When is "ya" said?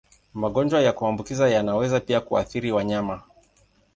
0.81-0.93